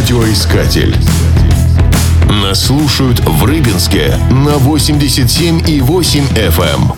Радиоискатель. 0.00 0.96
Нас 2.26 2.64
слушают 2.64 3.20
в 3.20 3.44
Рыбинске 3.44 4.16
на 4.30 4.56
87,8 4.56 6.22
FM. 6.34 6.94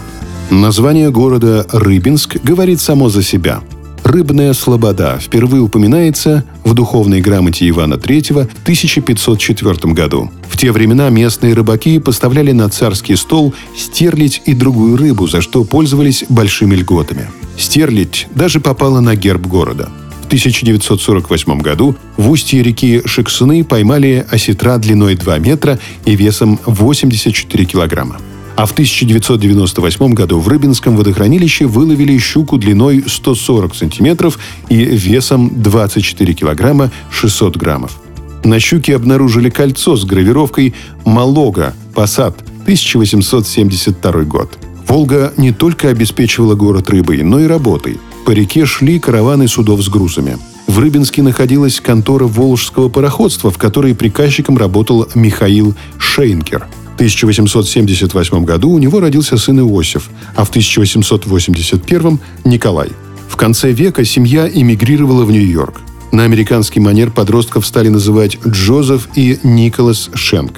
Эм. 0.50 0.60
Название 0.60 1.10
города 1.10 1.66
Рыбинск 1.72 2.36
говорит 2.44 2.80
само 2.80 3.08
за 3.08 3.24
себя. 3.24 3.60
Рыбная 4.04 4.52
слобода 4.52 5.18
впервые 5.20 5.62
упоминается 5.62 6.44
в 6.62 6.74
духовной 6.74 7.20
грамоте 7.20 7.68
Ивана 7.68 7.94
III 7.94 8.44
в 8.44 8.62
1504 8.62 9.92
году. 9.92 10.30
В 10.48 10.56
те 10.56 10.70
времена 10.70 11.10
местные 11.10 11.54
рыбаки 11.54 11.98
поставляли 11.98 12.52
на 12.52 12.68
царский 12.68 13.16
стол 13.16 13.52
стерлить 13.76 14.42
и 14.46 14.54
другую 14.54 14.96
рыбу, 14.96 15.26
за 15.26 15.40
что 15.40 15.64
пользовались 15.64 16.24
большими 16.28 16.76
льготами. 16.76 17.28
Стерлить 17.58 18.28
даже 18.36 18.60
попала 18.60 19.00
на 19.00 19.16
герб 19.16 19.44
города– 19.48 19.88
1948 20.32 21.60
году 21.60 21.94
в 22.16 22.30
устье 22.30 22.62
реки 22.62 23.02
Шексуны 23.04 23.64
поймали 23.64 24.26
осетра 24.30 24.78
длиной 24.78 25.14
2 25.14 25.38
метра 25.40 25.78
и 26.06 26.16
весом 26.16 26.58
84 26.64 27.64
килограмма. 27.66 28.16
А 28.56 28.64
в 28.64 28.72
1998 28.72 30.14
году 30.14 30.38
в 30.38 30.48
Рыбинском 30.48 30.96
водохранилище 30.96 31.66
выловили 31.66 32.16
щуку 32.16 32.56
длиной 32.56 33.04
140 33.06 33.74
сантиметров 33.74 34.38
и 34.70 34.76
весом 34.76 35.52
24 35.54 36.32
килограмма 36.32 36.90
600 37.10 37.58
граммов. 37.58 37.98
На 38.42 38.58
щуке 38.58 38.96
обнаружили 38.96 39.50
кольцо 39.50 39.96
с 39.96 40.06
гравировкой 40.06 40.72
«Малога. 41.04 41.74
Посад. 41.94 42.40
1872 42.62 44.22
год». 44.22 44.58
Волга 44.88 45.34
не 45.36 45.52
только 45.52 45.90
обеспечивала 45.90 46.54
город 46.54 46.88
рыбой, 46.88 47.22
но 47.22 47.38
и 47.38 47.46
работой– 47.46 47.98
по 48.24 48.30
реке 48.30 48.66
шли 48.66 48.98
караваны 48.98 49.48
судов 49.48 49.82
с 49.82 49.88
грузами. 49.88 50.38
В 50.66 50.78
Рыбинске 50.78 51.22
находилась 51.22 51.80
контора 51.80 52.24
Волжского 52.24 52.88
пароходства, 52.88 53.50
в 53.50 53.58
которой 53.58 53.94
приказчиком 53.94 54.56
работал 54.56 55.08
Михаил 55.14 55.74
Шейнкер. 55.98 56.66
В 56.92 56.94
1878 56.94 58.44
году 58.44 58.70
у 58.70 58.78
него 58.78 59.00
родился 59.00 59.36
сын 59.36 59.60
Иосиф, 59.60 60.08
а 60.36 60.44
в 60.44 60.50
1881– 60.50 62.20
Николай. 62.44 62.90
В 63.28 63.36
конце 63.36 63.72
века 63.72 64.04
семья 64.04 64.48
эмигрировала 64.48 65.24
в 65.24 65.30
Нью-Йорк. 65.30 65.80
На 66.12 66.24
американский 66.24 66.80
манер 66.80 67.10
подростков 67.10 67.66
стали 67.66 67.88
называть 67.88 68.38
Джозеф 68.46 69.08
и 69.14 69.38
Николас 69.42 70.10
Шенк. 70.14 70.52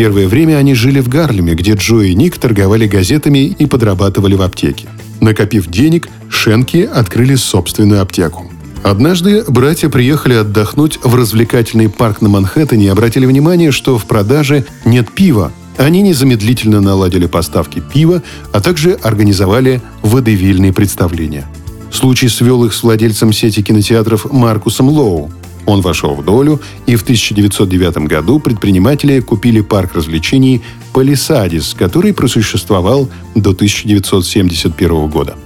Первое 0.00 0.28
время 0.28 0.56
они 0.56 0.72
жили 0.72 1.00
в 1.00 1.10
Гарлеме, 1.10 1.52
где 1.52 1.74
Джо 1.74 2.00
и 2.00 2.14
Ник 2.14 2.38
торговали 2.38 2.86
газетами 2.86 3.48
и 3.48 3.66
подрабатывали 3.66 4.34
в 4.34 4.40
аптеке. 4.40 4.88
Накопив 5.20 5.66
денег, 5.66 6.08
Шенки 6.30 6.88
открыли 6.90 7.34
собственную 7.34 8.00
аптеку. 8.00 8.50
Однажды 8.82 9.44
братья 9.46 9.90
приехали 9.90 10.32
отдохнуть 10.32 10.98
в 11.02 11.14
развлекательный 11.14 11.90
парк 11.90 12.22
на 12.22 12.30
Манхэттене 12.30 12.86
и 12.86 12.88
обратили 12.88 13.26
внимание, 13.26 13.72
что 13.72 13.98
в 13.98 14.06
продаже 14.06 14.64
нет 14.86 15.12
пива. 15.12 15.52
Они 15.76 16.00
незамедлительно 16.00 16.80
наладили 16.80 17.26
поставки 17.26 17.82
пива, 17.92 18.22
а 18.54 18.62
также 18.62 18.92
организовали 19.02 19.82
водевильные 20.00 20.72
представления. 20.72 21.46
Случай 21.92 22.30
свел 22.30 22.64
их 22.64 22.72
с 22.72 22.82
владельцем 22.82 23.34
сети 23.34 23.62
кинотеатров 23.62 24.32
Маркусом 24.32 24.88
Лоу. 24.88 25.30
Он 25.66 25.80
вошел 25.80 26.14
в 26.14 26.24
долю, 26.24 26.60
и 26.86 26.96
в 26.96 27.02
1909 27.02 28.08
году 28.08 28.40
предприниматели 28.40 29.20
купили 29.20 29.60
парк 29.60 29.94
развлечений 29.94 30.62
«Палисадис», 30.92 31.74
который 31.74 32.12
просуществовал 32.12 33.08
до 33.34 33.50
1971 33.50 35.08
года. 35.08 35.36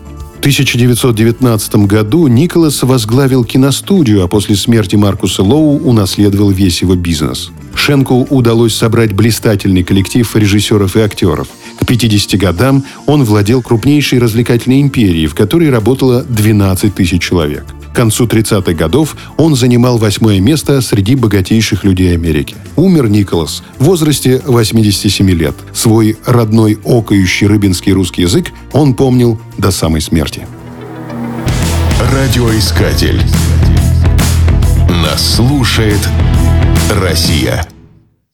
В 0.44 0.46
1919 0.46 1.86
году 1.86 2.26
Николас 2.26 2.82
возглавил 2.82 3.46
киностудию, 3.46 4.22
а 4.22 4.28
после 4.28 4.56
смерти 4.56 4.94
Маркуса 4.94 5.42
Лоу 5.42 5.78
унаследовал 5.78 6.50
весь 6.50 6.82
его 6.82 6.96
бизнес. 6.96 7.50
Шенку 7.74 8.26
удалось 8.28 8.74
собрать 8.74 9.14
блистательный 9.14 9.82
коллектив 9.82 10.36
режиссеров 10.36 10.96
и 10.96 11.00
актеров. 11.00 11.48
К 11.80 11.86
50 11.86 12.38
годам 12.38 12.84
он 13.06 13.24
владел 13.24 13.62
крупнейшей 13.62 14.18
развлекательной 14.18 14.82
империей, 14.82 15.28
в 15.28 15.34
которой 15.34 15.70
работало 15.70 16.22
12 16.24 16.94
тысяч 16.94 17.22
человек. 17.22 17.64
К 17.94 17.96
концу 17.96 18.26
30-х 18.26 18.72
годов 18.72 19.16
он 19.36 19.54
занимал 19.54 19.98
восьмое 19.98 20.40
место 20.40 20.80
среди 20.80 21.14
богатейших 21.14 21.84
людей 21.84 22.12
Америки. 22.12 22.56
Умер 22.74 23.08
Николас 23.08 23.62
в 23.78 23.84
возрасте 23.84 24.42
87 24.44 25.30
лет. 25.30 25.54
Свой 25.72 26.16
родной 26.26 26.76
окающий 26.84 27.46
рыбинский 27.46 27.92
русский 27.92 28.22
язык 28.22 28.46
он 28.72 28.94
помнил 28.94 29.40
до 29.58 29.70
самой 29.70 30.00
смерти. 30.00 30.33
Радиоискатель. 32.12 33.22
Нас 34.88 35.36
слушает 35.36 36.00
Россия. 37.00 37.66